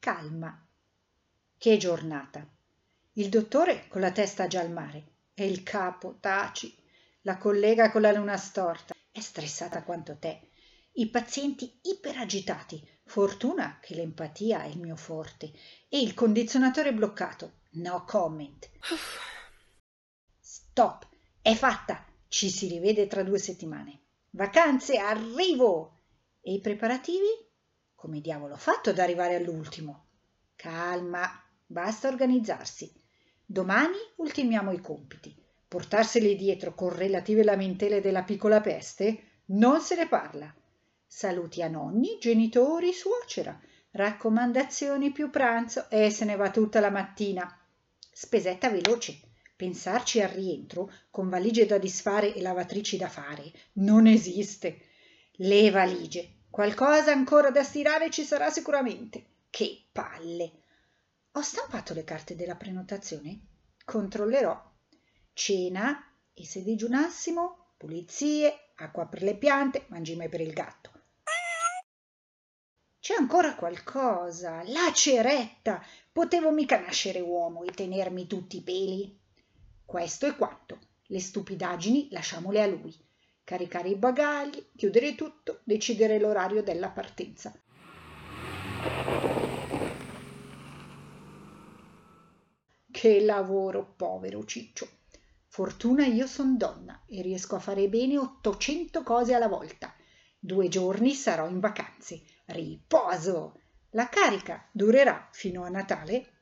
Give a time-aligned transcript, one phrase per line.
[0.00, 0.66] calma.
[1.58, 2.48] Che giornata!
[3.12, 6.74] Il dottore con la testa già al mare e il capo taci,
[7.22, 10.48] la collega con la luna storta, è stressata quanto te.
[10.92, 15.52] I pazienti iperagitati, fortuna che l'empatia è il mio forte,
[15.88, 17.58] e il condizionatore bloccato.
[17.72, 18.70] No comment.
[20.40, 21.06] Stop,
[21.42, 22.06] è fatta.
[22.26, 24.00] Ci si rivede tra due settimane.
[24.30, 25.98] Vacanze, arrivo!
[26.40, 27.49] E i preparativi?
[28.00, 30.06] Come diavolo ho fatto ad arrivare all'ultimo?
[30.56, 31.28] Calma,
[31.66, 32.90] basta organizzarsi.
[33.44, 35.36] Domani ultimiamo i compiti.
[35.68, 40.50] Portarseli dietro con relative lamentele della piccola peste non se ne parla.
[41.06, 43.60] Saluti a nonni, genitori, suocera.
[43.90, 47.54] Raccomandazioni più pranzo e se ne va tutta la mattina.
[48.10, 49.20] Spesetta veloce.
[49.54, 54.86] Pensarci al rientro con valigie da disfare e lavatrici da fare non esiste.
[55.32, 56.38] Le valigie.
[56.50, 59.24] Qualcosa ancora da stirare ci sarà sicuramente.
[59.50, 60.52] Che palle!
[61.32, 63.38] Ho stampato le carte della prenotazione?
[63.84, 64.60] Controllerò.
[65.32, 70.90] Cena e se digiunassimo, pulizie, acqua per le piante, mangime per il gatto.
[72.98, 74.62] C'è ancora qualcosa.
[74.64, 75.80] La ceretta.
[76.12, 79.18] Potevo mica nascere uomo e tenermi tutti i peli.
[79.84, 80.78] Questo è quanto.
[81.06, 82.94] Le stupidaggini lasciamole a lui.
[83.50, 87.52] Caricare i bagagli, chiudere tutto, decidere l'orario della partenza.
[92.88, 94.86] Che lavoro, povero Ciccio.
[95.48, 99.96] Fortuna io son donna e riesco a fare bene 800 cose alla volta.
[100.38, 102.22] Due giorni sarò in vacanze.
[102.44, 103.58] Riposo.
[103.90, 106.39] La carica durerà fino a Natale